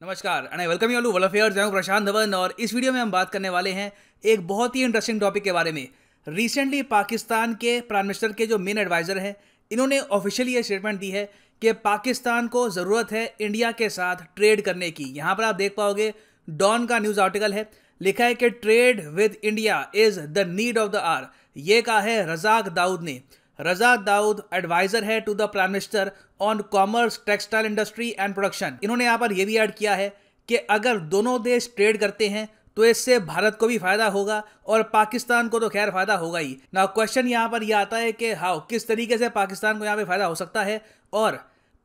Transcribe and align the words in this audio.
नमस्कार 0.00 0.48
and 0.52 0.60
I 0.60 0.66
welcome 0.66 0.90
you 0.90 1.00
all 1.08 1.22
affairs 1.22 1.56
मैं 1.56 1.70
प्रशांत 1.70 2.06
धवन, 2.06 2.34
और 2.34 2.54
इस 2.58 2.72
वीडियो 2.74 2.92
में 2.92 2.98
हम 3.00 3.10
बात 3.10 3.30
करने 3.30 3.48
वाले 3.48 3.70
हैं 3.70 3.90
एक 4.24 4.46
बहुत 4.46 4.76
ही 4.76 4.82
इंटरेस्टिंग 4.84 5.20
टॉपिक 5.20 5.42
के 5.44 5.52
बारे 5.52 5.72
में। 5.72 5.88
रिसेंटली 6.26 6.80
पाकिस्तान 6.84 7.54
के 7.54 7.80
प्राइम 7.82 8.06
मिनिस्टर 8.06 8.32
के 8.32 8.46
जो 8.46 8.58
मेन 8.58 8.78
एडवाइजर 8.78 9.18
हैं, 9.18 9.34
इन्होंने 9.70 9.98
ऑफिशियली 10.10 10.54
ये 10.54 10.62
स्टेटमेंट 10.62 11.00
दी 11.00 11.10
है 11.10 11.24
कि 11.62 11.72
पाकिस्तान 11.82 12.48
को 12.48 12.68
ज़रूरत 12.70 13.12
है 13.12 13.24
इंडिया 13.40 13.72
के 13.72 13.88
साथ 13.90 14.24
ट्रेड 14.36 14.62
करने 14.64 14.90
की। 14.90 15.04
यहाँ 15.16 15.34
पर 15.34 15.44
आप 15.44 15.54
देख 15.56 15.74
पाओगे 15.76 16.12
डॉन 16.48 16.86
का 16.86 16.98
न्यूज़ 16.98 17.20
आर्टिकल 17.20 17.52
है, 17.52 17.68
लिखा 18.00 18.24
है 18.24 18.34
कि 18.34 18.50
trade 18.56 19.06
with 19.10 19.36
India 19.44 19.86
is 19.96 20.20
the 20.20 20.46
need 20.50 20.78
of 20.78 20.90
the 20.90 20.96
hour 20.96 21.28
ये 21.58 21.82
कहा 21.82 22.00
है, 22.00 22.32
रजाक 22.32 22.68
दाऊद 22.70 23.02
ने। 23.02 23.20
रजा 23.60 23.94
दाऊद 23.98 24.42
एडवाइजर 24.54 25.04
है 25.04 25.20
to 25.20 25.34
the 25.34 25.48
prime 25.52 25.70
minister 25.70 26.10
on 26.42 26.60
commerce 26.72 27.20
textile 27.26 27.66
industry 27.66 28.14
and 28.18 28.34
production 28.34 28.78
इन्होंने 28.82 29.04
यहाँ 29.04 29.18
पर 29.18 29.32
यह 29.32 29.46
भी 29.46 29.56
ऐड 29.58 29.74
किया 29.74 29.94
है 29.94 30.08
कि 30.48 30.56
अगर 30.70 30.98
दोनों 31.10 31.42
देश 31.42 31.72
ट्रेड 31.76 31.98
करते 32.00 32.28
हैं 32.28 32.48
तो 32.76 32.84
इससे 32.84 33.18
भारत 33.20 33.56
को 33.60 33.66
भी 33.66 33.76
फ़ायदा 33.78 34.06
होगा 34.08 34.42
और 34.66 34.82
पाकिस्तान 34.92 35.48
को 35.48 35.58
तो 35.60 35.68
खैर 35.68 35.90
फ़ायदा 35.90 36.14
होगा 36.16 36.38
ही। 36.38 36.56
ना 36.74 36.84
क्वेश्चन 36.88 37.26
यहाँ 37.28 37.48
पर 37.48 37.62
यह 37.62 37.78
आता 37.78 37.96
है 37.96 38.12
कि 38.12 38.32
हाउ 38.34 38.60
किस 38.66 38.86
तरीके 38.88 39.18
से 39.18 39.28
पाकिस्तान 39.30 39.78
को 39.78 39.84
यहाँ 39.84 39.96
पे 39.96 40.04
फ़ायदा 40.04 40.26
हो 40.26 40.34
सकता 40.36 40.62
है 40.62 40.80
और 41.12 41.38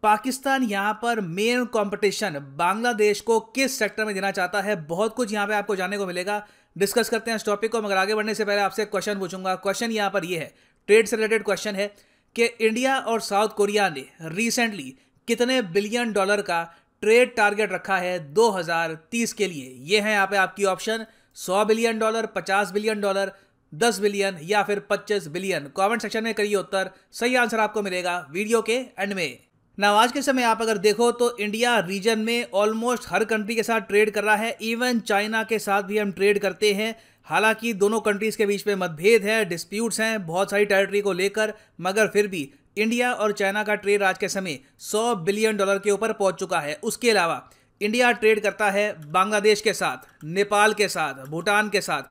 पाकिस्तान 0.03 0.63
यहाँ 0.65 0.93
पर 1.01 1.19
मेन 1.21 1.63
कंपटीशन 1.73 2.39
बांग्लादेश 2.57 3.21
को 3.21 3.39
किस 3.55 3.77
सेक्टर 3.79 4.05
में 4.05 4.13
देना 4.15 4.31
चाहता 4.31 4.61
है, 4.61 4.75
बहुत 4.77 5.15
कुछ 5.15 5.33
यहाँ 5.33 5.47
पे 5.47 5.53
आपको 5.53 5.75
जानने 5.75 5.97
को 5.97 6.05
मिलेगा। 6.05 6.45
डिस्कस 6.75 7.09
करते 7.09 7.31
हैं 7.31 7.35
इस 7.35 7.45
टॉपिक 7.45 7.71
को, 7.71 7.81
मगर 7.81 7.97
आगे 7.97 8.15
बढ़ने 8.15 8.35
से 8.35 8.45
पहले 8.45 8.61
आपसे 8.61 8.85
क्वेश्चन 8.85 9.19
पूछूँगा। 9.19 9.55
क्वेश्चन 9.57 9.91
यहाँ 9.91 10.09
पर 10.09 10.25
ये 10.25 10.39
है 10.39 10.53
ट्रेड 10.87 11.07
से 11.07 11.15
रिलेटेड 11.15 11.43
क्वेश्चन 11.43 11.75
है 11.75 11.87
कि 12.35 12.45
इंडिया 12.45 12.97
और 12.99 13.21
साउथ 13.21 13.49
कोरिया 13.49 13.89
ने 13.89 14.05
रिसेंटली 14.21 14.93
कितने 15.27 15.61
बिलियन 15.61 16.11
डॉलर 16.13 16.41
का 16.41 16.63
ट्रेड 17.01 17.35
टारगेट 17.35 17.71
रखा 17.71 17.97
है 17.97 18.17
2030 18.33 19.33
के 19.33 19.47
लिए? 19.47 19.69
ये 19.81 19.99
है 19.99 20.11
यहाँ 20.11 20.27
पे 20.27 20.37
आपकी 20.37 20.65
option 20.65 21.05
100 21.37 21.63
billion 21.65 21.99
dollar 21.99 22.25
50 22.35 22.71
billion 22.71 23.01
dollar 23.01 23.31
10 23.73 23.99
billion 23.99 24.37
या 24.43 24.63
फिर 24.63 24.81
25 24.91 25.27
बिलियन 25.27 25.71
कमेंट 25.77 26.01
सेक्शन 26.01 26.23
में 26.23 26.33
करिए 26.33 26.55
उत्तर, 26.55 26.89
सही 27.11 27.35
आंसर 27.35 27.59
आपको 27.59 27.81
मिलेगा 27.81 28.17
वीडियो 28.31 28.61
के 28.61 28.73
एंड 28.99 29.13
में। 29.13 29.44
ना 29.79 29.89
आज 29.91 30.11
के 30.11 30.21
समय 30.21 30.43
आप 30.43 30.61
अगर 30.61 30.77
देखो 30.77 31.11
तो 31.11 31.37
इंडिया 31.37 31.77
रीजन 31.79 32.19
में 32.19 32.51
ऑलमोस्ट 32.53 33.03
हर 33.07 33.23
कंट्री 33.25 33.55
के 33.55 33.63
साथ 33.63 33.81
ट्रेड 33.81 34.11
कर 34.11 34.23
रहा 34.23 34.35
है। 34.35 34.51
इवन 34.61 34.99
चाइना 34.99 35.43
के 35.43 35.59
साथ 35.59 35.83
भी 35.83 35.97
हम 35.97 36.11
ट्रेड 36.11 36.39
करते 36.39 36.73
हैं। 36.73 36.95
हालाँकि 37.27 37.73
दोनों 37.73 37.99
कंट्रीज़ 37.99 38.37
के 38.37 38.45
बीच 38.45 38.65
में 38.67 38.75
मतभेद 38.75 39.23
है 39.23 39.43
डिस्प्यूट्स 39.45 39.99
हैं, 39.99 40.25
बहुत 40.27 40.51
सारी 40.51 40.65
टेरिटरी 40.65 41.01
को 41.01 41.13
लेकर। 41.13 41.53
मगर 41.81 42.07
फिर 42.07 42.27
भी 42.27 42.49
इंडिया 42.77 43.11
और 43.13 43.31
चाइना 43.31 43.63
का 43.63 43.75
ट्रेड 43.75 44.03
आज 44.03 44.17
के 44.17 44.29
समय 44.29 44.59
100 44.79 45.15
बिलियन 45.15 45.57
डॉलर 45.57 45.79
के 45.79 45.91
ऊपर 45.91 46.13
पहुँच 46.13 46.35
चुका 46.35 46.59
है। 46.59 46.79
उसके 46.83 47.11
अलावा 47.11 47.49
इंडिया 47.81 48.11
ट्रेड 48.11 48.43
करता 48.43 48.69
है 48.71 48.91
बांग्लादेश 49.11 49.61
के 49.61 49.73
साथ 49.73 50.23
नेपाल 50.23 50.73
के 50.73 50.87
साथ 50.87 51.25
भूटान 51.27 51.69
के 51.69 51.81
साथ। 51.81 52.03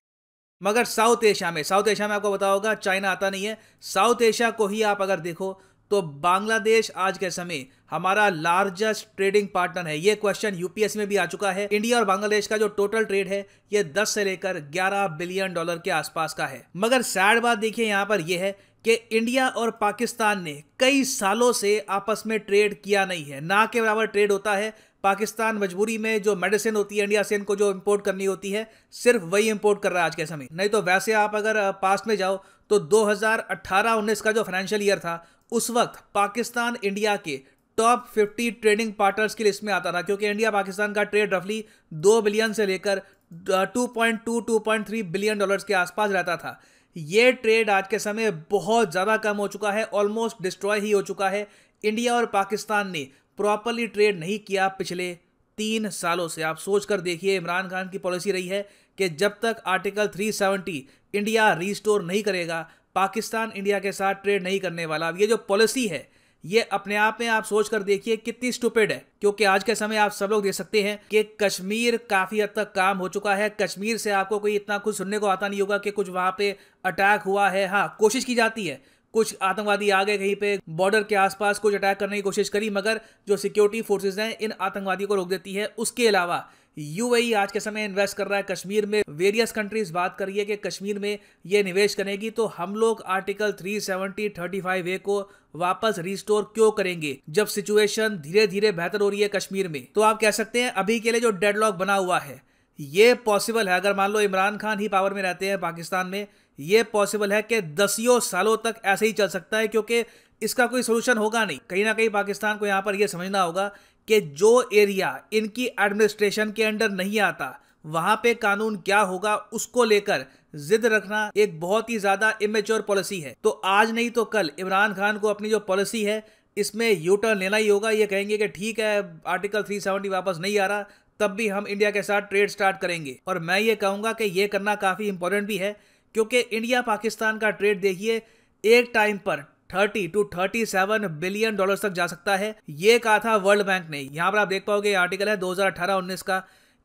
मगर 0.63 0.85
साउथ 0.85 1.25
एशिया 1.25 1.51
में 1.51 1.63
साउथ 1.63 1.89
एशिया 1.89 2.09
में 2.09 2.15
आपको 2.15 2.33
बताओगा 2.33 2.75
चाइना 2.75 3.11
आता 3.11 3.31
नहीं 3.31 3.45
है। 3.45 3.59
साउथ 3.83 4.23
एशिया 4.23 4.51
को 4.51 4.67
ही 4.67 4.83
आप 4.83 5.03
अगर 5.03 5.21
देखो 5.21 5.61
तो 5.95 6.01
बांग्लादेश 6.03 6.91
आज 6.97 7.19
के 7.19 7.31
समय 7.31 7.65
हमारा 7.91 8.29
लार्जेस्ट 8.29 9.07
ट्रेडिंग 9.17 9.49
पार्टनर 9.49 9.87
है। 9.87 9.99
ये 9.99 10.15
क्वेश्चन 10.15 10.55
यूपीएस 10.55 10.97
में 10.97 11.07
भी 11.07 11.17
आ 11.17 11.27
चुका 11.27 11.51
है। 11.51 11.69
इंडिया 11.73 11.99
और 11.99 12.05
बांग्लादेश 12.05 12.47
का 12.47 12.57
जो 12.57 12.69
टोटल 12.69 13.05
ट्रेड 13.05 13.29
है, 13.29 13.39
ये 13.73 13.83
10 13.85 14.15
से 14.15 14.25
लेकर 14.25 14.59
11 14.71 15.07
बिलियन 15.09 15.53
डॉलर 15.53 15.79
के 15.79 15.91
आसपास 15.91 16.35
का 16.35 16.47
है। 16.47 16.63
मगर 16.77 17.03
सैड 17.03 17.41
बात 17.43 17.59
देखिए 17.59 17.87
यहाँ 17.87 18.07
पर 18.07 18.21
यह 18.21 18.41
है 18.41 18.51
कि 18.85 18.93
इंडिया 18.93 19.49
और 19.49 19.71
पाकिस्तान 19.71 20.43
ने 20.43 20.63
कई 20.81 21.05
सालों 21.05 21.53
से 21.53 21.79
आपस 21.89 22.23
में 22.27 22.39
ट्रेड 22.39 22.81
किया 22.83 23.05
नहीं 23.05 23.25
है। 23.25 23.41
ना 23.41 23.65
के 23.67 23.81
बराबर 23.81 24.07
ट्रेड 24.07 24.33
होता 24.33 24.55
है। 24.55 24.73
पाकिस्तान 25.05 25.57
मजबूरी 25.57 25.97
में 25.99 26.23
जो 26.23 26.35
मेडिसिन 26.37 26.77
होती 26.77 26.97
है, 26.97 27.03
इंडिया 27.03 27.23
से 27.23 27.35
इनको 27.35 27.57
जो 27.57 27.71
इंपोर्ट 27.71 28.05
करनी 28.05 28.25
होती 28.25 28.51
है, 28.51 28.71
सिर्फ़ 28.93 29.23
वही 29.25 29.49
इंपोर्ट 29.51 29.83
कर 29.83 29.93
रहा 29.93 30.03
है 30.03 30.07
आज 30.07 30.15
के 30.15 30.27
समय। 30.27 30.49
नहीं 30.53 30.69
तो 30.69 30.83
वैसे 30.83 31.13
आप 31.13 31.35
अगर 31.35 31.71
पास्ट 31.83 32.07
में 32.07 32.17
जाओ 32.17 32.43
तो 32.71 32.79
2018-19 32.81 34.21
का 34.21 34.33
जो 34.33 34.43
फाइनेंशियल 34.43 34.83
ईयर 34.83 34.99
था 34.99 35.15
उस 35.55 35.71
वक्त 35.73 35.99
पाकिस्तान 36.15 36.77
इंडिया 36.85 37.17
के 37.19 37.37
टॉप 37.79 38.07
50 38.11 38.51
ट्रेडिंग 38.61 38.93
पार्टनर्स 38.95 39.35
की 39.35 39.45
लिस्ट 39.45 39.65
में 39.65 39.73
आता 39.73 39.93
था, 39.93 40.03
क्योंकि 40.03 40.27
इंडिया 40.27 40.51
पाकिस्तान 40.53 40.93
का 40.93 41.03
ट्रेड 41.05 41.35
रफली 41.35 41.65
दो 41.93 42.21
बिलियन 42.23 42.53
से 42.53 42.67
लेकर 42.67 43.03
2.2 43.49 44.41
2.3 44.43 45.03
बिलियन 45.05 45.39
डॉलर्स 45.39 45.65
के 45.65 45.75
आसपास 45.75 46.11
रहता 46.11 46.37
था। 46.37 46.61
ये 46.97 47.33
ट्रेड 47.35 47.71
आज 47.71 47.89
के 47.89 47.99
समय 47.99 48.31
बहुत 48.51 48.91
ज़्यादा 48.91 49.17
कम 49.19 49.37
हो 49.37 49.49
चुका 49.49 49.71
है 49.73 49.85
ऑलमोस्ट 49.95 50.43
डिस्ट्रॉय 50.43 50.81
ही 50.81 50.91
हो 50.91 51.03
चुका 51.03 51.29
है। 51.29 51.47
इंडिया 51.85 52.15
और 52.15 52.27
पाकिस्तान 52.29 52.91
ने 52.91 53.07
प्रॉपरली 53.39 53.87
ट्रेड 53.89 54.19
नहीं 54.21 54.39
किया 54.41 54.69
पिछले 54.71 55.13
तीन 55.59 55.89
सालों 55.93 56.29
से। 56.29 56.43
आप 56.43 56.57
सोच 56.59 56.85
कर 56.85 57.01
देखिए, 57.01 57.37
इमरान 57.37 57.69
खान 57.69 57.89
की 57.89 57.99
पॉलिसी 57.99 58.33
रही 58.33 58.47
है 58.49 58.63
कि 58.99 59.09
जब 59.11 59.39
तक 59.43 59.63
आर्टिकल 59.67 60.07
370 60.09 60.81
इंडिया 61.15 61.53
रिस्टोर 61.55 62.03
नहीं 62.05 62.23
करेगा 62.23 62.67
पाकिस्तान 62.95 63.53
इंडिया 63.57 63.79
के 63.79 63.93
साथ 63.93 64.15
ट्रेड 64.15 64.43
नहीं 64.43 64.61
करने 64.61 64.87
वाला। 64.87 65.09
अब 65.09 65.21
ये 65.21 65.27
जो 65.27 65.37
पॉलिसी 65.37 65.87
है, 65.87 66.09
ये 66.45 66.61
अपने 66.63 66.97
आप 66.97 67.19
में 67.21 67.29
आप 67.29 67.45
सोच 67.45 67.69
कर 67.69 67.83
देखिए 67.83 68.17
कितनी 68.17 68.53
स्टूपेड 68.53 68.93
है। 68.93 69.05
क्योंकि 69.21 69.45
आज 69.45 69.65
के 69.65 69.75
समय 69.75 69.97
आप 69.97 70.11
सब 70.11 70.31
लोग 70.31 70.43
देख 70.43 70.55
सकते 70.55 70.83
हैं 70.83 71.03
कि 71.11 71.23
कश्मीर 71.41 71.97
काफ़ी 71.97 72.41
हद 72.41 72.49
तक 72.57 72.73
काम 72.73 72.99
हो 72.99 73.09
चुका 73.09 73.35
है। 73.35 73.57
कश्मीर 73.63 73.97
से 73.97 74.11
आपको 74.11 74.39
कोई 74.39 74.57
इतना 74.57 74.79
कुछ 74.79 74.97
सुनने 74.97 75.19
को 75.19 75.27
आता 75.27 75.49
नहीं 75.49 75.61
होगा 75.61 75.79
कि 75.79 75.91
कुछ 75.91 76.09
वहाँ 76.09 76.35
पे 76.39 76.57
अटैक 76.85 77.21
हुआ 77.21 77.49
है। 77.49 77.67
हाँ 77.67 77.97
कोशिश 77.99 78.25
की 78.25 78.35
जाती 78.35 78.67
है। 78.67 78.94
कुछ 79.15 79.37
आतंकवादी 79.43 79.91
आ 79.91 80.03
गए 80.05 80.19
कहीं 80.19 80.35
पे 80.37 80.59
बॉर्डर 80.71 81.03
के 81.03 81.15
आसपास 81.17 81.59
कुछ 81.59 81.75
अटैक 81.75 81.99
करने 81.99 82.17
की 82.17 82.23
कोशिश 82.23 82.49
करी, 82.49 82.71
मगर 82.71 83.01
जो 83.29 83.37
सिक्योरिटी 83.37 83.83
फोर्सेज 83.83 84.19
हैं, 84.19 84.37
इन 84.39 84.53
आतंकवादियों 84.61 85.09
को 85.09 85.15
रोक 85.15 85.29
देती 85.29 85.55
है। 85.55 85.67
उसके 85.79 86.09
अलावा 86.09 86.45
यूएई 86.79 87.33
आज 87.33 87.53
के 87.53 87.61
समय 87.61 87.85
इन्वेस्ट 87.85 88.17
कर 88.17 88.27
रहा 88.27 88.37
है 88.37 88.45
कश्मीर 88.49 88.87
में। 88.87 89.03
वेरियस 89.11 89.53
कंट्रीज़ 89.53 89.93
बात 89.93 90.17
कर 90.19 90.27
रही 90.27 90.39
है 90.39 90.45
कि 90.45 90.57
कश्मीर 90.59 90.99
में 90.99 91.19
ये 91.47 91.63
निवेश 91.63 91.95
करेगी 91.95 92.31
तो 92.31 92.47
हम 92.47 92.75
लोग 92.75 93.03
आर्टिकल 93.09 93.53
370 93.53 94.29
35 94.31 94.89
ए 94.89 94.99
को 94.99 95.21
वापस 95.57 95.99
रिस्टोर 95.99 96.51
क्यों 96.55 96.71
करेंगे? 96.73 97.17
जब 97.31 97.47
सिचुएशन 97.49 98.19
धीरे 98.19 98.47
धीरे 98.47 98.73
बेहतर 98.73 99.01
हो 99.01 99.09
रही 99.09 99.21
है 99.21 99.29
कश्मीर 99.29 99.69
में 99.69 99.87
तो 99.95 100.01
आप 100.01 100.21
कह 100.21 100.31
सकते 100.33 100.63
हैं 100.63 100.71
अभी 100.73 100.99
के 101.01 101.13
लिए 101.13 101.21
जो 101.21 101.31
डेडलॉक 101.33 101.75
बना 101.75 101.95
हुआ 101.97 102.19
है, 102.19 102.41
ये 102.79 103.15
पॉसिबल 103.25 103.69
है। 103.69 103.77
अगर 103.77 103.95
मान 103.95 104.11
लो 104.11 104.21
इमरान 104.21 104.57
खान 104.57 104.79
ही 104.79 104.89
पावर 104.89 105.15
में 105.15 105.23
रहते 105.23 105.49
हैं 105.49 105.59
पाकिस्तान 105.61 106.07
में 106.07 106.27
ये 106.59 106.83
पॉसिबल 106.85 107.33
है 107.33 107.41
कि 107.43 107.61
दसियों 107.75 108.19
सालों 108.23 108.57
तक 108.57 108.81
ऐसे 108.85 109.07
ही 109.07 109.13
चल 109.13 109.29
सकता 109.29 109.59
है, 109.59 109.69
क्योंकि 109.69 110.05
इसका 110.43 110.67
कोई 110.67 110.83
सोल्यूशन 110.83 111.19
होगा 111.19 111.45
नहीं। 111.45 111.59
कहीं 111.71 111.85
ना 111.85 111.93
कहीं 111.93 112.09
पाकिस्तान 112.11 112.57
को 112.59 112.67
यहाँ 112.67 112.83
पर 112.83 112.95
यह 112.95 113.07
समझना 113.07 113.43
होगा 113.43 113.71
कि 114.09 114.21
जो 114.21 114.69
एरिया 114.75 115.19
इनकी 115.33 115.67
एडमिनिस्ट्रेशन 115.67 116.51
के 116.51 116.65
अंडर 116.65 116.91
नहीं 116.93 117.19
आता, 117.21 117.59
वहाँ 117.87 118.17
पे 118.17 118.35
कानून 118.37 118.77
क्या 118.79 119.01
होगा, 119.01 119.35
उसको 119.37 119.85
लेकर 119.85 120.25
जिद 120.59 120.87
रखना 120.87 121.31
एक 121.37 121.59
बहुत 121.61 121.91
ही 121.91 121.99
ज़्यादा 121.99 122.33
इमेच्योर 122.43 122.81
पॉलिसी 122.83 123.21
है। 123.21 123.35
तो 123.45 123.51
आज 123.51 123.91
नहीं 123.91 124.11
तो 124.11 124.25
कल, 124.27 124.51
इमरान 124.59 124.95
खान 124.95 125.19
को 125.19 125.29
अपनी 125.29 125.51
जो 125.51 125.59
पॉलिसी 125.61 126.03
है, 126.05 126.25
इसमें 126.57 126.91
यू 126.93 127.17
टर्न 127.17 127.39
लेना 127.39 127.57
ही 127.57 127.69
होगा। 127.69 127.91
ये 127.91 128.07
कहेंगे 128.07 128.37
कि 128.39 128.49
ठीक 128.49 128.79
है 128.81 129.21
आर्टिकल 129.27 129.63
370 129.63 130.09
वापस 130.09 130.39
नहीं 130.41 130.59
आ 130.59 130.67
रहा, 130.67 130.85
तब 131.21 131.31
भी 131.31 131.49
हम 131.49 131.67
इंडिया 131.67 131.91
के 131.91 132.03
साथ 132.03 132.23
ट्रेड 132.23 132.51
स्टार्ट 132.51 132.81
करेंगे। 132.81 133.19
और 133.29 133.39
मैं 133.41 133.59
ये 133.61 133.75
कहूँगा 133.77 134.13
कि 134.13 134.25
ये 134.31 134.47
करना 134.49 134.75
काफ़ी 134.77 135.09
इंपॉर्टेंट 135.09 135.47
भी 135.47 135.57
है 135.57 135.77
क्योंकि 136.15 136.41
इंडिया 136.41 136.83
पाकिस्तान 136.83 137.39
का 137.39 137.51
ट्रेड 137.53 137.81
देखिए, 137.81 138.23
एक 138.65 138.91
टाइम 138.95 139.19
पर 139.19 139.45
30 139.71 140.07
टू 140.09 140.23
37 140.35 141.09
बिलियन 141.21 141.57
डॉलर 141.57 141.77
तक 141.79 141.93
जा 141.93 142.07
सकता 142.07 142.37
है। 142.37 142.55
ये 142.71 142.99
कहा 142.99 143.19
था 143.19 143.37
वर्ल्ड 143.39 143.67
बैंक 143.67 143.89
ने। 143.91 144.01
यहाँ 144.01 144.31
पर 144.33 144.39
आप 144.39 144.49
देख 144.49 144.65
पाओगे 144.67 144.93
आर्टिकल 144.97 145.29
है 145.29 145.37
2018-19 145.39 146.23
का 146.23 146.39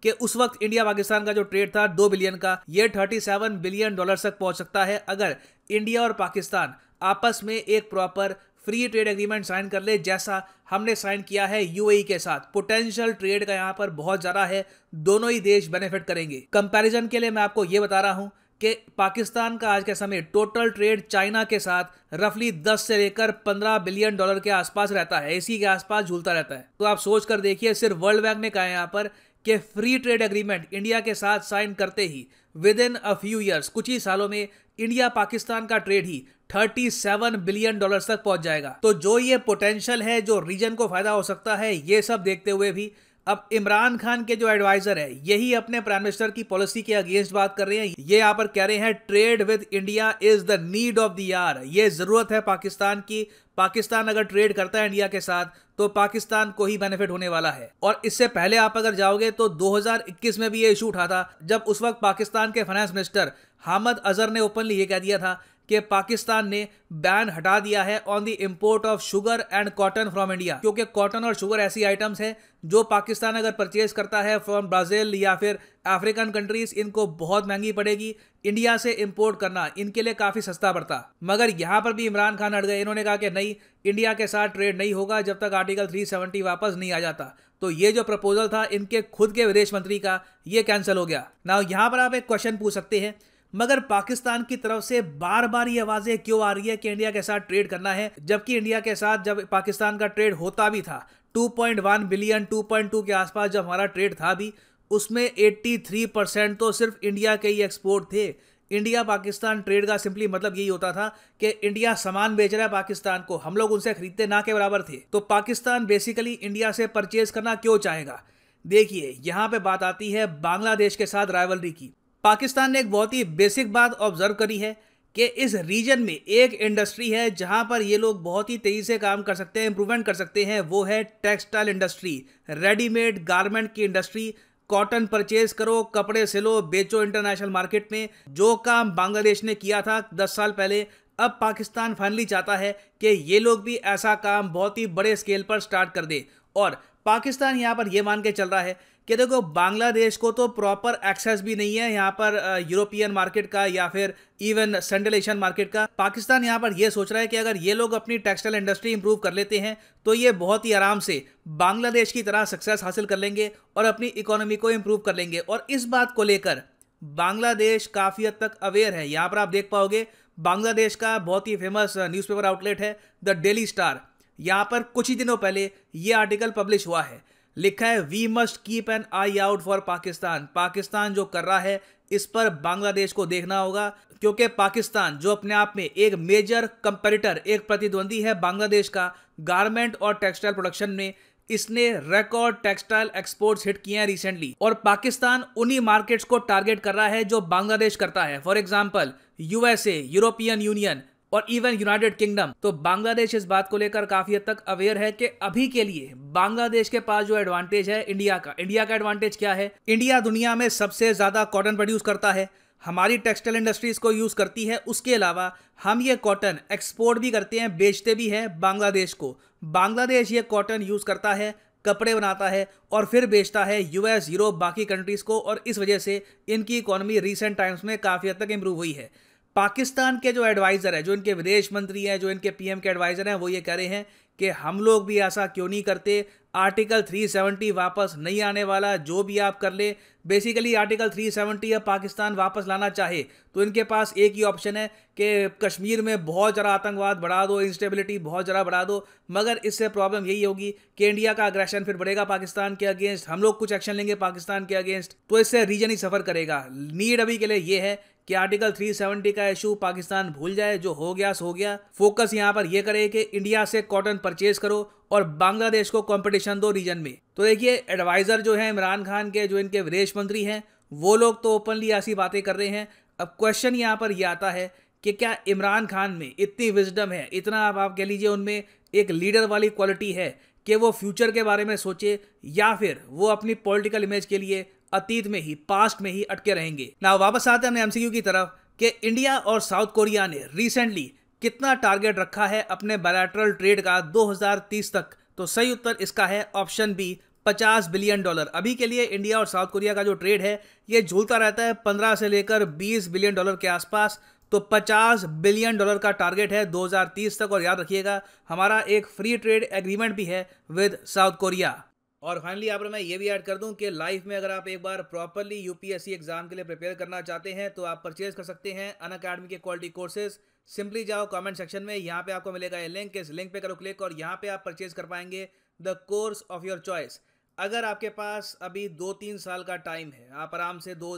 कि 0.04 0.12
उस 0.12 0.36
वक्त 0.36 0.64
इंडिया 0.64 0.84
पाकिस्तान 0.86 1.26
का 1.26 1.34
जो 1.34 1.44
ट्रेड 1.44 1.70
था, 1.70 1.86
दो 1.88 2.10
बिलियन 2.10 2.36
का, 2.36 2.62
ये 2.70 2.88
37 2.90 3.58
बिलियन 3.62 3.96
डॉलर 3.96 4.18
तक 4.18 4.38
पहुँच 4.38 4.58
सकता 4.58 4.86
है 4.86 4.98
अगर 5.10 5.36
इंडिया 5.70 6.04
और 6.04 6.14
पाकिस्तान 6.16 6.74
आपस 7.04 7.42
में 7.44 7.56
एक 7.56 7.90
proper 7.90 8.36
free 8.66 8.88
trade 8.88 9.08
agreement 9.08 9.46
sign 9.46 9.70
कर 9.70 9.82
ले, 9.82 9.98
जैसा 10.00 10.42
हमने 10.70 10.96
साइन 10.96 11.22
किया 11.22 11.46
है 11.48 11.64
यूएई 11.66 12.04
के 12.04 12.20
साथ। 12.20 12.52
पोटेंशियल 12.54 13.14
ट्रेड 13.14 13.46
का 13.46 13.54
यहाँ 13.54 13.74
पर 13.74 13.90
बहुत 13.92 14.22
ज़्यादा 14.22 14.46
है। 14.46 14.66
दोनों 14.94 15.32
ही 15.32 15.40
देश 15.42 15.68
बेनिफिट 15.68 16.06
करेंगे। 16.06 16.40
कंपैरिजन 16.54 17.08
के 17.08 17.20
लिए 17.20 17.32
मैं 17.32 17.42
आपको 17.42 17.66
ये 17.66 17.80
बता 17.80 18.02
रहा 18.02 18.14
हूँ 18.14 18.32
कि 18.62 18.74
पाकिस्तान 18.98 19.58
का 19.58 19.70
आज 19.70 19.84
के 19.84 19.96
समय 19.96 20.22
टोटल 20.34 20.70
ट्रेड 20.70 21.06
चाइना 21.08 21.44
के 21.44 21.60
साथ 21.60 22.14
रफली 22.14 22.52
10 22.64 22.82
से 22.82 22.98
लेकर 22.98 23.32
15 23.48 23.78
बिलियन 23.80 24.16
डॉलर 24.16 24.40
के 24.40 24.50
आसपास 24.50 24.92
रहता 24.92 25.20
है, 25.20 25.38
इसी 25.38 25.60
के 25.60 25.66
आसपास 25.66 26.06
झूलता 26.06 26.34
रहता 26.34 26.56
है। 26.56 26.68
तो 26.80 26.86
आप 26.86 26.98
सोच 26.98 27.26
कर 27.26 27.42
देखिए, 27.42 27.74
सिर्फ़ 27.74 27.98
वर्ल्ड 27.98 28.22
बैंक 28.22 28.38
ने 28.38 28.50
कहा 28.50 28.64
है 28.64 28.72
यहाँ 28.72 28.90
पर 28.94 29.10
कि 29.46 29.58
फ्री 29.58 29.98
ट्रेड 30.00 30.22
एग्रीमेंट 30.22 30.74
इंडिया 30.74 31.00
के 31.00 31.14
साथ 31.16 31.40
साइन 31.40 31.74
करते 31.74 32.06
ही 32.06 32.28
with 32.56 32.80
in 32.80 32.96
a 32.96 33.14
few 33.14 33.40
years 33.40 33.70
कुछ 33.70 33.90
ही 33.90 34.00
सालों 34.00 34.28
में 34.30 34.48
इंडिया 34.80 35.10
पाकिस्तान 35.10 35.66
का 35.66 35.78
ट्रेड 35.78 36.06
ही 36.06 36.24
37 36.54 37.36
बिलियन 37.38 37.80
डॉलर 37.80 38.02
तक 38.02 38.24
पहुँच 38.24 38.42
जाएगा। 38.42 38.70
तो 38.84 38.94
जो 38.94 39.18
ये 39.20 39.38
पोटेंशियल 39.38 40.02
है, 40.02 40.22
जो 40.22 40.40
रीजन 40.40 40.76
को 40.76 40.88
फ़ायदा 40.88 41.12
हो 41.12 41.24
सकता 41.24 41.56
है, 41.56 41.74
ये 41.90 42.02
सब 42.02 42.24
देखते 42.24 42.52
हुए 42.52 42.72
भी 42.72 42.92
अब 43.28 43.48
इमरान 43.54 43.98
खान 43.98 44.24
के 44.24 44.36
जो 44.36 44.48
एडवाइजर 44.50 44.98
है, 45.00 45.28
यही 45.28 45.54
अपने 45.54 45.80
प्राइम 45.82 46.04
मिनिस्टर 46.04 46.32
की 46.32 46.44
पॉलिसी 46.44 46.82
के 46.82 46.94
अगेंस्ट 46.94 47.34
बात 47.34 47.56
कर 47.58 47.68
रहे 47.68 47.78
हैं। 47.80 47.94
ये 48.00 48.18
यहाँ 48.18 48.34
पर 48.34 48.48
कह 48.48 48.66
रहे 48.66 48.78
हैं 48.78 48.94
trade 49.08 49.42
with 49.42 49.66
India 49.74 50.14
is 50.24 50.46
the 50.46 50.60
need 50.62 51.00
of 51.00 51.14
the 51.14 51.20
year 51.20 51.62
ये 51.68 51.90
ज़रूरत 51.90 52.32
है 52.32 52.40
पाकिस्तान 52.42 53.02
की। 53.02 53.28
पाकिस्तान 53.58 54.08
अगर 54.08 54.24
ट्रेड 54.24 54.54
करता 54.54 54.80
है 54.80 54.86
इंडिया 54.86 55.08
के 55.08 55.22
साथ 55.22 55.46
तो 55.78 55.88
पाकिस्तान 55.90 56.52
को 56.52 56.66
ही 56.66 56.78
बेनिफिट 56.78 57.10
होने 57.10 57.28
वाला 57.28 57.52
है। 57.52 57.72
और 57.84 58.02
इससे 58.06 58.28
पहले 58.30 58.58
आप 58.58 58.78
अगर 58.78 58.96
जाओगे 58.96 59.32
तो 59.32 59.48
2021 59.58 60.40
में 60.40 60.50
भी 60.52 60.62
ये 60.62 60.72
इशू 60.72 60.88
उठा 60.88 61.08
था 61.08 61.22
जब 61.44 61.66
उस 61.68 61.82
वक्त 61.82 62.00
पाकिस्तान 62.02 62.52
के 62.52 62.64
फाइनेंस 62.64 62.92
मिनिस्टर 62.92 63.32
हामद 63.64 64.02
अजहर 64.06 64.30
ने 64.30 64.40
ओपनली 64.40 64.76
ये 64.76 64.86
कह 64.86 65.00
दिया 65.00 65.18
था 65.18 65.40
कि 65.70 65.80
पाकिस्तान 65.80 66.48
ने 66.48 66.68
बैन 66.94 67.30
हटा 67.30 67.60
दिया 67.60 67.84
है 67.84 67.98
on 68.08 68.26
the 68.26 68.28
import 68.28 68.86
of 68.86 69.02
sugar 69.02 69.46
and 69.54 69.70
cotton 69.72 70.10
from 70.10 70.32
India 70.32 70.56
क्योंकि 70.56 70.86
कॉटन 70.94 71.26
और 71.26 71.34
शुगर 71.34 71.60
ऐसी 71.60 71.84
आइटम्स 71.84 72.22
हैं 72.22 72.36
जो 72.66 72.84
पाकिस्तान 72.84 73.36
अगर 73.36 73.52
परचेज 73.52 73.92
करता 73.92 74.22
है 74.22 74.38
फ्रॉम 74.40 74.68
ब्राज़ील 74.68 75.16
या 75.16 75.36
फिर 75.36 75.60
अफ्रीकन 75.86 76.32
कंट्रीज़ 76.32 76.74
इनको 76.76 77.06
बहुत 77.08 77.48
महँगी 77.48 77.72
पड़ेगी। 77.72 78.16
इंडिया 78.46 78.76
से 78.78 78.92
इंपोर्ट 78.94 79.40
करना 79.40 79.70
इनके 79.78 80.02
लिए 80.02 80.14
काफ़ी 80.14 80.42
सस्ता 80.42 80.72
पड़ता। 80.72 80.98
मगर 81.24 81.50
यहाँ 81.60 81.80
पर 81.82 81.94
भी 81.94 82.06
इमरान 82.06 82.36
खान 82.36 82.54
हट 82.56 82.66
गए। 82.66 82.82
इन्होंने 82.82 83.04
कहा 83.04 83.16
कि 83.18 83.30
नहीं 83.30 83.56
इंडिया 83.86 84.14
के 84.14 84.28
साथ 84.28 84.48
ट्रेड 84.48 84.78
नहीं 84.78 84.94
होगा 84.94 85.22
जब 85.22 85.40
तक 85.40 85.54
आर्टिकल 85.54 85.88
370 85.88 86.42
वापस 86.42 86.76
नहीं 86.78 86.92
आ 86.92 87.00
जाता। 87.00 87.36
तो 87.62 87.70
ये 87.72 87.92
जो 87.92 88.04
प्रपोजल 88.04 88.48
था 88.48 88.64
इनके 88.72 89.02
खुद 89.02 89.34
के 89.34 89.46
विदेश 89.46 89.74
मंत्री 89.74 90.00
का, 90.00 90.20
ये 90.48 90.64
कैंसिल 90.64 90.98
हो 90.98 91.06
गया। 91.06 91.28
ना 91.48 91.60
यहाँ 91.72 91.90
पर 91.90 92.00
आप 92.00 92.14
एक 92.14 92.28
क्वेश्चन 92.28 92.58
पूछ 92.58 92.74
सकते 92.74 93.00
हैं। 93.00 93.14
मगर 93.54 93.80
पाकिस्तान 93.80 94.44
की 94.44 94.56
तरफ़ 94.58 94.84
से 94.84 95.02
बार 95.02 95.48
बार 95.48 95.68
ये 95.68 95.80
आवाज़ें 95.80 96.18
क्यों 96.18 96.42
आ 96.44 96.52
रही 96.52 96.68
है 96.68 96.76
कि 96.78 96.90
इंडिया 96.90 97.12
के 97.12 97.22
साथ 97.22 97.40
ट्रेड 97.40 97.68
करना 97.68 97.94
है, 97.94 98.12
जबकि 98.22 98.58
इंडिया 98.58 98.80
के 98.80 98.96
साथ 98.96 99.24
जब 99.24 99.48
पाकिस्तान 99.48 99.98
का 99.98 100.08
ट्रेड 100.08 100.34
होता 100.34 100.70
भी 100.70 100.82
था 100.82 101.06
2.1 101.36 102.04
बिलियन 102.06 102.46
2.2 102.46 103.04
के 103.04 103.14
आसपास 103.14 103.50
जब 103.52 103.66
हमारा 103.66 103.86
ट्रेड 103.88 104.14
था 104.14 104.34
भी, 104.34 104.54
उसमें 104.92 105.30
83 105.30 106.06
परसेंट 106.06 106.58
तो 106.60 106.72
सिर्फ़ 106.72 107.06
इंडिया 107.06 107.36
के 107.36 107.48
ही 107.48 107.62
एक्सपोर्ट 107.62 108.12
थे। 108.14 108.28
इंडिया 108.72 109.04
पाकिस्तान 109.04 109.62
ट्रेड 109.62 109.86
का 109.88 109.98
सिंपली 109.98 110.28
मतलब 110.28 110.58
यही 110.58 110.68
होता 110.68 110.92
था 110.94 111.08
कि 111.42 111.50
इंडिया 111.50 111.94
सामान 111.96 112.36
बेच 112.36 112.54
रहा 112.54 112.64
है 112.64 112.72
पाकिस्तान 112.72 113.24
को, 113.28 113.38
हम 113.38 113.56
लोग 113.56 113.72
उनसे 113.72 113.94
खरीदते 113.94 114.28
ना 114.28 114.42
के 114.42 114.54
बराबर 114.54 114.82
थे। 114.82 114.98
तो 115.12 115.20
पाकिस्तान 115.20 115.86
बेसिकली 115.86 116.34
इंडिया 116.34 116.72
से 116.72 116.88
परचेज 116.88 117.32
करना 117.32 117.56
क्यों 117.56 117.78
चाहेगा? 117.78 118.22
देखिए, 118.66 119.16
यहाँ 119.22 119.48
पे 119.50 119.60
बात 119.60 119.84
आती 119.84 120.12
है 120.12 120.26
बांग्लादेश 120.42 120.96
के 120.96 121.06
साथ 121.06 121.28
राइवलरी 121.28 121.72
की। 121.72 121.94
पाकिस्तान 122.24 122.72
ने 122.72 122.80
एक 122.80 122.92
बहुत 122.92 123.14
ही 123.14 123.24
बेसिक 123.24 123.72
बात 123.74 123.94
ऑब्ज़र्व 123.94 124.34
करी 124.34 124.58
है 124.58 124.76
कि 125.16 125.26
इस 125.26 125.56
रीजन 125.56 126.02
में 126.02 126.14
एक 126.14 126.54
इंडस्ट्री 126.54 127.10
है 127.10 127.30
जहाँ 127.32 127.64
पर 127.70 127.82
ये 127.82 127.98
लोग 127.98 128.22
बहुत 128.24 128.50
ही 128.50 128.58
तेज़ी 128.58 128.84
से 128.84 128.98
काम 128.98 129.22
कर 129.22 129.36
सकते 129.36 129.60
हैं 129.60 129.68
इंप्रूवमेंट 129.68 130.06
कर 130.06 130.14
सकते 130.14 130.44
हैं, 130.46 130.60
वो 130.62 130.84
है 130.84 131.04
टेक्सटाइल 131.04 131.70
इंडस्ट्री 131.70 132.26
रेडीमेड 132.50 133.24
गारमेंट 133.26 133.74
की 133.74 133.84
इंडस्ट्री 133.84 134.34
कॉटन 134.70 135.06
परचेज 135.06 135.54
करो, 135.54 135.84
कपड़े 135.84 136.26
सिलो, 136.28 136.62
बेचो 136.62 137.04
इंटरनेशनल 137.04 137.50
मार्केट 137.50 137.88
में। 137.92 138.10
जो 138.30 138.56
काम 138.56 138.92
बांग्लादेश 138.92 139.44
ने 139.44 139.56
किया 139.56 139.82
था 139.82 140.10
दस 140.14 140.36
साल 140.36 140.52
पहले, 140.52 140.86
अब 141.20 141.38
पाकिस्तान 141.42 141.94
फाइनली 141.94 142.26
चाहता 142.26 142.56
है 142.56 142.72
कि 143.02 143.08
ये 143.08 143.40
लोग 143.40 143.64
भी 143.64 143.76
ऐसा 143.76 144.14
काम 144.16 144.50
बहुत 144.50 144.78
ही 144.78 144.86
बड़े 144.88 145.16
स्केल 145.16 145.44
पर 145.44 145.60
स्टार्ट 145.60 145.94
कर 145.94 146.06
दे। 146.06 146.26
और 146.56 146.82
पाकिस्तान 147.10 147.60
यहाँ 147.60 147.76
पर 147.76 147.88
यह 147.88 148.04
मान 148.04 148.22
के 148.22 148.32
चल 148.34 148.50
रहा 148.50 148.62
है 148.62 148.78
कि 149.08 149.16
देखो, 149.16 149.42
बांग्लादेश 149.44 150.18
को 150.18 150.32
तो 150.32 150.48
प्रॉपर 150.50 151.00
एक्सेस 151.06 151.42
भी 151.42 151.56
नहीं 151.56 151.76
है 151.76 151.92
यहाँ 151.94 152.12
पर 152.20 152.66
यूरोपियन 152.70 153.12
मार्केट 153.12 153.46
का 153.52 153.66
या 153.68 153.88
फिर 153.88 154.14
इवन 154.42 154.80
सेंट्रल 154.80 155.14
एशियन 155.14 155.38
मार्केट 155.38 155.72
का। 155.72 155.86
पाकिस्तान 155.98 156.44
यहाँ 156.46 156.60
पर 156.60 156.74
यह 156.74 156.90
सोच 156.90 157.12
रहा 157.12 157.22
है 157.22 157.28
कि 157.28 157.38
अगर 157.38 157.58
ये 157.60 157.74
लोग 157.74 157.94
अपनी 157.94 158.18
टेक्सटाइल 158.20 158.56
इंडस्ट्री 158.56 158.92
इंप्रूव 158.92 159.16
कर 159.18 159.34
लेते 159.34 159.60
हैं 159.60 159.76
तो 160.06 160.14
ये 160.14 160.32
बहुत 160.34 160.66
ही 160.66 160.72
आराम 160.74 161.00
से 161.02 161.24
बांग्लादेश 161.60 162.12
की 162.12 162.24
तरह 162.24 162.46
सक्सेस 162.48 162.84
हासिल 162.84 163.06
कर 163.06 163.18
लेंगे 163.18 163.52
और 163.76 163.86
अपनी 163.86 164.08
इकोनॉमी 164.08 164.56
को 164.56 164.72
इंप्रूव 164.72 164.98
कर 165.00 165.16
लेंगे। 165.16 165.40
और 165.40 165.66
इस 165.70 165.86
बात 165.88 166.12
को 166.12 166.24
लेकर 166.24 166.62
बांग्लादेश 167.02 167.88
काफ़ी 167.88 168.26
हद 168.26 168.34
तक 168.42 168.58
अवेयर 168.62 168.94
है। 168.94 169.08
यहाँ 169.08 169.30
पर 169.30 169.38
आप 169.38 169.50
देख 169.50 169.70
पाओगे, 169.72 170.06
बांग्लादेश 170.38 170.96
का 170.96 171.18
बहुत 171.20 171.48
ही 171.48 171.56
फ़ेमस 171.58 171.94
न्यूज़पेपर 172.00 172.46
आउटलेट 172.46 172.82
है 172.82 172.98
द 173.24 173.38
डेली 173.40 173.66
स्टार 173.68 174.02
यहाँ 174.40 174.68
पर 174.72 174.84
कुछ 174.86 175.10
ही 175.10 175.16
दिनों 175.16 175.38
पहले 175.38 175.70
ये 175.96 176.14
आर्टिकल 176.14 176.52
पब्लिश 176.52 176.88
हुआ 176.88 177.02
है। 177.02 177.22
लिखा 177.58 177.88
है 177.88 178.02
we 178.02 178.26
must 178.30 178.62
keep 178.66 178.90
an 178.90 179.06
eye 179.14 179.38
out 179.40 179.62
for 179.62 179.80
Pakistan 179.88 180.48
Pakistan 180.56 181.14
जो 181.14 181.26
कर 181.28 181.44
रहा 181.44 181.60
है, 181.60 181.82
इस 182.12 182.26
पर 182.26 182.50
बांग्लादेश 182.60 183.12
को 183.12 183.26
देखना 183.28 183.58
होगा, 183.58 183.88
क्योंकि 184.22 184.48
पाकिस्तान, 184.50 185.18
जो 185.18 185.32
अपने 185.32 185.54
आप 185.54 185.74
में 185.76 185.84
एक 185.84 186.14
मेजर 186.16 186.68
कंपेरिटर 186.84 187.42
एक 187.48 187.68
प्रतिद्वंदी 187.68 188.22
है 188.22 188.40
बांग्लादेश 188.40 188.90
का 188.90 189.12
गारमेंट 189.42 189.96
और 189.98 190.14
टेक्सटाइल 190.16 190.54
प्रोडक्शन 190.54 190.90
में, 190.92 191.14
इसने 191.50 191.92
रिकॉर्ड 192.06 192.56
टेक्सटाइल 192.64 193.10
एक्सपोर्ट्स 193.18 193.66
हिट 193.68 193.82
किए 193.84 193.98
हैं 194.00 194.06
रिसेंटली 194.08 194.56
और 194.62 194.74
पाकिस्तान 194.82 195.46
उन्हीं 195.58 195.80
मार्केट्स 195.82 196.24
को 196.24 196.38
टारगेट 196.40 196.80
कर 196.80 196.96
रहा 196.96 197.08
है 197.08 197.24
जो 197.26 197.40
बांग्लादेश 197.44 197.96
करता 197.96 198.24
है। 198.24 198.40
For 198.42 198.58
example 198.58 199.14
USA 199.42 200.00
European 200.08 200.62
Union 200.62 201.02
और 201.34 201.46
इवन 201.50 201.74
यूनाइटेड 201.74 202.16
किंगडम 202.18 202.54
तो 202.64 202.72
बांग्लादेश 202.72 203.36
इस 203.36 203.46
बात 203.46 203.68
को 203.70 203.78
लेकर 203.78 204.06
काफ़ी 204.06 204.36
हद 204.36 204.44
तक 204.48 204.64
अवेयर 204.68 204.98
है 204.98 205.12
कि 205.12 205.26
अभी 205.42 205.68
के 205.68 205.84
लिए 205.84 206.14
बांग्लादेश 206.34 206.90
के 206.90 207.00
पास 207.02 207.26
जो 207.26 207.38
एडवांटेज 207.38 207.90
है 207.90 208.02
इंडिया 208.04 208.38
का। 208.38 208.56
इंडिया 208.60 208.86
का 208.86 208.96
एडवांटेज 208.96 209.36
क्या 209.36 209.54
है? 209.54 209.72
इंडिया 209.88 210.20
दुनिया 210.20 210.56
में 210.56 210.68
सबसे 210.70 211.14
ज़्यादा 211.14 211.44
कॉटन 211.46 211.76
प्रोड्यूस 211.76 212.02
करता 212.02 212.32
है। 212.32 212.50
हमारी 212.84 213.18
टेक्सटाइल 213.20 213.56
इंडस्ट्रीज़ 213.58 214.00
को 214.00 214.12
यूज़ 214.12 214.36
करती 214.36 214.66
है। 214.66 214.78
उसके 214.88 215.16
अलावा 215.16 215.52
हम 215.84 216.02
ये 216.02 216.16
कॉटन 216.18 216.60
एक्सपोर्ट 216.72 217.20
भी 217.20 217.32
करते 217.32 217.60
हैं, 217.60 217.78
बेचते 217.78 218.16
भी 218.16 218.30
हैं 218.30 218.60
बांग्लादेश 218.60 219.14
को। 219.14 219.36
बांग्लादेश 219.64 220.32
ये 220.32 220.42
कॉटन 220.44 220.82
यूज़ 220.82 221.06
करता 221.06 221.34
है, 221.34 221.54
कपड़े 221.86 222.14
बनाता 222.16 222.50
है 222.50 222.68
और 222.92 223.06
फिर 223.06 223.26
बेचता 223.28 223.64
है 223.66 223.82
यूएस 223.94 224.30
यूरोप 224.30 224.56
बाकी 224.56 224.86
कंट्रीज़ 224.86 225.24
को 225.24 225.40
और 225.40 225.64
इस 225.68 225.80
वजह 225.80 226.00
से 226.00 226.22
इनकी 226.48 226.78
इकोनॉमी 226.78 227.20
रिसेंट 227.20 227.58
टाइम्स 227.58 227.84
में 227.86 227.98
काफ़ी 227.98 228.30
हद 228.30 228.36
तक 228.36 228.52
इंप्रूव 228.52 228.76
हुई 228.76 228.92
है। 228.92 229.10
पाकिस्तान 229.56 230.20
के 230.20 230.32
जो 230.32 230.46
एडवाइज़र 230.46 230.96
है, 230.96 231.04
जो 231.04 231.14
इनके 231.14 231.34
विदेश 231.34 231.72
मंत्री 231.74 232.04
हैं, 232.04 232.20
जो 232.20 232.30
इनके 232.32 232.50
पीएम 232.52 232.80
के 232.80 232.90
एडवाइज़र 232.90 233.28
हैं, 233.28 233.36
वो 233.36 233.50
ये 233.50 233.62
कह 233.62 233.76
रहे 233.76 233.88
हैं 233.88 234.06
कि 234.40 234.50
हम 234.58 234.80
लोग 234.80 235.06
भी 235.06 235.18
ऐसा 235.20 235.46
क्यों 235.48 235.68
नहीं 235.70 235.82
करते? 235.84 236.26
आर्टिकल 236.56 237.02
370 237.04 237.72
वापस 237.72 238.14
नहीं 238.18 238.42
आने 238.42 238.64
वाला, 238.64 238.96
जो 238.98 239.24
भी 239.24 239.38
आप 239.40 239.60
कर 239.60 239.74
ले। 239.74 239.96
बेसिकली 240.26 240.74
आर्टिकल 240.76 241.10
370 241.10 241.72
अब 241.74 241.82
पाकिस्तान 241.82 242.36
वापस 242.36 242.66
लाना 242.68 242.90
चाहे 242.92 243.22
तो 243.56 243.62
इनके 243.64 243.84
पास 243.84 244.14
एक 244.18 244.34
ही 244.36 244.44
ऑप्शन 244.44 244.78
है 244.78 244.88
कि 245.18 245.50
कश्मीर 245.62 246.02
में 246.02 246.26
बहुत 246.26 246.56
ज़रा 246.56 246.74
आतंकवाद 246.74 247.18
बढ़ा 247.18 247.46
दो 247.46 247.60
इंस्टेबिलिटी 247.62 248.18
बहुत 248.20 248.46
ज़रा 248.46 248.64
बढ़ा 248.64 248.84
दो। 248.84 249.06
मगर 249.32 249.60
इससे 249.66 249.90
प्रॉब्लम 249.90 250.26
यही 250.26 250.44
होगी 250.44 250.72
कि 250.98 251.08
इंडिया 251.08 251.34
का 251.34 251.46
अग्रेशन 251.46 251.84
फिर 251.84 251.98
बढ़ेगा 251.98 252.24
पाकिस्तान 252.26 252.76
के 252.76 252.86
अगेंस्ट 252.86 253.28
हम 253.30 253.42
लोग 253.42 253.58
कुछ 253.60 253.72
एक्शन 253.72 253.96
लेंगे 253.96 254.16
पाकिस्तान 254.18 254.66
के 254.66 254.76
अगेंस्ट 254.76 255.16
तो 255.30 255.40
इससे 255.40 255.64
रीजन 255.66 255.90
ही 255.90 255.98
सफ़र 255.98 256.22
करेगा। 256.22 256.66
नीड 256.72 257.22
अभी 257.22 257.38
के 257.38 257.48
लिए 257.48 257.58
ये 257.58 257.80
है 257.80 257.98
कि 258.30 258.36
आर्टिकल 258.36 258.72
370 258.72 259.32
का 259.32 259.48
इशू 259.48 259.74
पाकिस्तान 259.76 260.30
भूल 260.30 260.56
जाए, 260.56 260.78
जो 260.78 260.92
हो 260.94 261.14
गया, 261.14 261.32
सो 261.34 261.54
गया। 261.54 261.78
फोकस 261.98 262.34
यहाँ 262.34 262.54
पर 262.54 262.66
यह 262.66 262.82
करे 262.82 263.08
कि 263.10 263.22
इंडिया 263.22 263.64
से 263.66 263.82
कॉटन 263.84 264.18
परचेज 264.18 264.58
करो 264.58 264.92
और 265.12 265.24
बांग्लादेश 265.40 265.90
को 265.90 266.02
कंपटीशन 266.02 266.60
दो 266.60 266.72
रीजन 266.72 266.98
में। 266.98 267.18
तो 267.38 267.44
देखिए 267.44 267.74
एडवाइजर 267.90 268.42
जो 268.42 268.56
है, 268.56 268.70
इमरान 268.70 269.04
खान 269.04 269.32
के, 269.32 269.48
जो 269.48 269.60
इनके 269.60 269.82
विदेश 269.82 270.14
मंत्री 270.18 270.44
हैं, 270.44 270.64
वो 270.92 271.16
लोग 271.16 271.42
तो 271.44 271.56
ओपनली 271.56 271.90
ऐसी 271.92 272.16
बातें 272.16 272.42
कर 272.42 272.56
रहे 272.56 272.68
हैं। 272.68 272.88
अब 273.20 273.36
क्वेश्चन 273.40 273.76
यहाँ 273.76 273.98
पर 273.98 274.12
यह 274.12 274.30
आता 274.30 274.52
है 274.52 274.72
कि 275.04 275.14
क्या 275.14 275.36
इमरान 275.48 275.86
खान 275.86 276.12
में 276.12 276.34
इतनी 276.40 276.72
विजडम 276.72 277.12
है, 277.12 277.28
इतना 277.34 277.68
आप 277.68 277.78
आप 277.78 277.98
कह 277.98 278.06
लीजिए 278.06 278.28
उनमें 278.28 278.64
एक 278.94 279.12
लीडर 279.12 279.48
वाली 279.48 279.70
क्वालिटी 279.72 280.12
है 280.14 280.30
कि 280.68 280.76
वो 280.76 280.92
फ्यूचर 280.92 281.32
के 281.32 281.44
बारे 281.44 281.66
में 281.66 281.76
सोचे 281.78 282.20
या 282.46 282.76
फिर 282.76 283.02
वो 283.10 283.28
अपनी 283.28 283.54
पॉलिटिकल 283.56 284.04
इमेज 284.04 284.26
के 284.26 284.38
लिए 284.38 284.66
अतीत 284.94 285.28
में 285.28 285.40
ही 285.42 285.56
पास्ट 285.56 286.02
में 286.02 286.12
ही 286.12 286.24
अटके 286.24 286.54
रहेंगे। 286.54 286.96
ना 287.04 287.16
वापस 287.16 287.48
आते 287.48 287.68
हैं 287.68 287.72
हमने 287.72 287.82
एमसीक्यू 287.82 288.12
की 288.12 288.22
तरफ़ 288.22 288.50
कि 288.80 288.88
इंडिया 288.88 289.38
और 289.38 289.62
साउथ 289.62 289.88
कोरिया 289.88 290.28
ने 290.28 290.46
रिसेंटली 290.56 291.12
कितना 291.42 291.74
टारगेट 291.74 292.20
रखा 292.20 292.48
है 292.48 292.62
अपने 292.62 292.98
बायलैटरल 292.98 293.52
ट्रेड 293.52 293.82
का 293.82 294.00
2030 294.02 294.94
तक? 294.94 295.06
तो 295.38 295.46
सही 295.46 295.72
उत्तर 295.72 295.98
इसका 296.02 296.26
है 296.28 296.52
ऑप्शन 296.56 296.94
बी 296.94 297.20
50 297.46 297.88
बिलियन 297.88 298.22
डॉलर 298.22 298.48
अभी 298.48 298.76
के 298.76 298.88
लिए 298.88 299.04
इंडिया 299.04 299.40
और 299.40 299.46
साउथ 299.46 299.68
कोरिया 299.68 299.94
का 299.94 300.04
जो 300.04 300.14
ट्रेड 300.14 300.42
है, 300.42 300.64
ये 300.90 301.02
झूलता 301.02 301.38
रहता 301.38 301.64
है 301.64 301.74
15 301.74 302.16
से 302.16 302.30
लेकर 302.30 302.66
20 302.66 303.08
बिलियन 303.08 303.36
डॉलर 303.36 303.56
के 303.56 303.68
आसपास। 303.68 304.20
तो 304.52 304.60
50 304.60 305.24
बिलियन 305.24 305.78
डॉलर 305.78 305.98
का 305.98 306.12
टारगेट 306.12 306.54
है 306.54 306.66
2030 306.66 307.40
तक। 307.40 307.52
और 307.52 307.62
याद 307.62 307.80
रखिएगा, 307.80 308.22
हमारा 308.50 308.80
एक 308.80 309.08
फ्री 309.08 309.38
ट्रेड 309.38 309.64
एग्रीमेंट 309.64 310.16
भी 310.16 310.26
है 310.26 310.50
विद 310.72 310.98
साउथ 311.06 311.32
कोरिया 311.32 311.84
और 312.24 312.40
फाइनली 312.40 312.70
आप 312.70 312.82
मैं 312.82 313.00
ये 313.00 313.18
भी 313.18 313.28
ऐड 313.30 313.44
कर 313.44 313.58
दूँ 313.58 313.74
कि 313.74 313.90
लाइफ 313.90 314.26
में 314.26 314.36
अगर 314.38 314.52
आप 314.52 314.68
एक 314.68 314.82
बार 314.84 315.02
प्रॉपरली 315.12 315.56
यूपीएससी 315.56 316.14
एग्ज़ाम 316.14 316.48
के 316.48 316.56
लिए 316.56 316.66
प्रिपेयर 316.66 316.94
करना 316.94 317.22
चाहते 317.22 317.54
हैं 317.54 317.70
तो 317.74 317.84
आप 317.84 318.02
परचेज 318.04 318.36
कर 318.36 318.44
सकते 318.44 318.72
हैं 318.74 318.92
अन 318.98 319.12
अकेडमी 319.12 319.48
के 319.48 319.58
क्वालिटी 319.58 319.90
कोर्सेज 319.90 320.38
सिंपली 320.70 321.04
जाओ 321.04 321.26
कमेंट 321.28 321.58
सेक्शन 321.58 321.84
में, 321.84 321.96
यहाँ 321.96 322.24
पे 322.24 322.32
आपको 322.32 322.52
मिलेगा 322.52 322.78
ये 322.78 322.88
लिंक 322.88 323.16
इस 323.18 323.30
लिंक 323.32 323.54
पे 323.54 323.60
करो 323.60 323.76
क्लिक 323.76 324.02
और 324.02 324.20
यहाँ 324.20 324.36
पे 324.42 324.48
आप 324.48 324.64
परचेज 324.66 324.94
कर 324.94 325.06
पाएँगे 325.06 325.48
the 325.80 325.96
course 326.08 326.44
of 326.52 326.66
your 326.66 326.80
choice 326.80 327.20
अगर 327.58 327.86
आपके 327.86 328.10
पास 328.10 328.58
अभी 328.62 328.88
दो 328.90 329.14
तीन 329.14 329.38
साल 329.38 329.64
का 329.64 329.76
टाइम 329.78 330.12
है, 330.12 330.30
आप 330.34 330.56
आराम 330.56 330.80
से 330.80 330.96
दो 330.96 331.18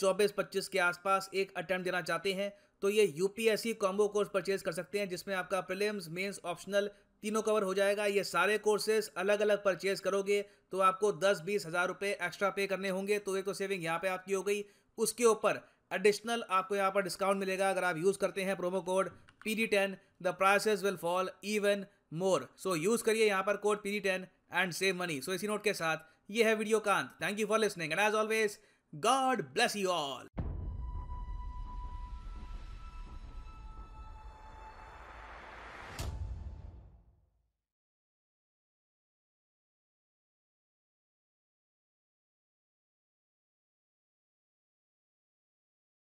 चौबीस, 0.00 0.32
पच्चीस 0.32 0.68
के 0.68 0.78
आसपास 0.80 1.30
एक 1.34 1.52
अटैम्प्ट 1.56 1.84
देना 1.84 2.00
चाहते 2.02 2.32
हैं 2.32 2.52
तो 2.82 2.88
ये 2.90 3.04
यूपीएससी 3.16 3.72
कॉम्बो 3.76 4.06
कोर्स 4.08 4.28
परचेज 4.34 4.62
कर 4.62 4.72
सकते 4.72 4.98
हैं, 4.98 5.08
जिसमें 5.08 5.34
आपका 5.34 5.60
प्रिलिम्स 5.62 6.08
मेंस 6.10 6.40
ऑप्शनल 6.44 6.90
तीनों 7.24 7.42
कवर 7.42 7.62
हो 7.62 7.74
जाएगा। 7.74 8.06
ये 8.08 8.24
सारे 8.26 8.56
कोर्सेज 8.60 9.10
अलग 9.18 9.40
अलग 9.42 9.62
परचेज 9.64 10.00
करोगे 10.00 10.40
तो 10.72 10.80
आपको 10.82 11.12
दस 11.20 11.40
बीस 11.44 11.66
हज़ार 11.66 11.86
रुपये 11.88 12.10
एक्स्ट्रा 12.22 12.50
पे 12.52 12.66
करने 12.66 12.88
होंगे। 12.90 13.18
तो 13.20 13.36
एक 13.36 13.44
तो 13.44 13.54
सेविंग 13.54 13.84
यहाँ 13.84 13.98
पे 13.98 14.08
आपकी 14.10 14.32
हो 14.32 14.42
गई। 14.44 14.64
उसके 14.98 15.24
ऊपर 15.26 15.60
एडिशनल 15.92 16.44
आपको 16.52 16.76
यहाँ 16.76 16.90
पर 16.90 17.02
डिस्काउंट 17.02 17.40
मिलेगा। 17.40 17.70
अगर 17.70 17.84
आप 17.84 17.96
यूज़ 17.98 18.18
करते 18.18 18.42
हैं 18.42 18.56
promo 18.56 18.80
code 18.82 19.08
P 19.44 19.54
D 19.54 19.66
ten 19.68 19.96
the 20.22 20.34
prices 20.36 20.84
will 20.84 20.96
fall 20.98 21.30
even 21.46 21.86
more 22.14 22.48
so 22.58 22.74
use 22.76 23.04
करिए 23.04 23.26
यहाँ 23.26 23.42
पर 23.42 23.56
code 23.58 23.82
P 23.82 23.90
D 23.90 24.00
ten 24.02 24.26
and 24.54 24.72
save 24.74 24.96
money 24.96 25.20
so 25.20 25.34
इसी 25.34 25.46
नोट 25.46 25.64
के 25.64 25.74
साथ, 25.74 25.96
ये 26.30 26.44
है 26.44 26.54
video 26.56 26.80
Kant 26.82 27.10
thank 27.22 27.40
you 27.40 27.46
for 27.46 27.58
listening 27.60 27.92
and 27.92 28.00
as 28.00 28.14
always 28.16 28.58
God 28.92 29.42
bless 29.52 29.76
you 29.76 29.88
all 29.90 30.43